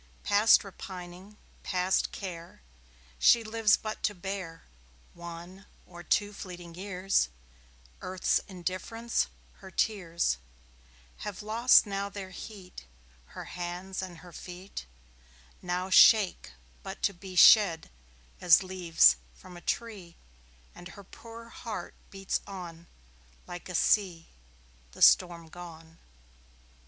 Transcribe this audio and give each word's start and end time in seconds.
Past 0.23 0.63
repining, 0.63 1.37
past 1.61 2.11
care, 2.11 2.63
She 3.19 3.43
lives 3.43 3.77
but 3.77 4.01
to 4.01 4.15
bear 4.15 4.63
One 5.13 5.67
or 5.85 6.01
two 6.01 6.33
fleeting 6.33 6.73
years 6.73 7.29
Earth's 8.01 8.39
indifference: 8.47 9.27
her 9.57 9.69
tears 9.69 10.39
Have 11.17 11.43
lost 11.43 11.85
now 11.85 12.09
their 12.09 12.31
heat; 12.31 12.87
Her 13.37 13.45
hands 13.45 14.01
and 14.01 14.17
her 14.25 14.33
feet 14.33 14.87
Now 15.61 15.91
shake 15.91 16.49
but 16.81 17.03
to 17.03 17.13
be 17.13 17.35
Shed 17.35 17.91
as 18.39 18.63
leaves 18.63 19.17
from 19.35 19.55
a 19.55 19.61
tree; 19.61 20.15
And 20.73 20.87
her 20.87 21.03
poor 21.03 21.49
heart 21.49 21.93
beats 22.09 22.41
on 22.47 22.87
Like 23.45 23.69
a 23.69 23.75
sea 23.75 24.29
the 24.93 25.01
storm 25.03 25.47
gone. 25.49 25.99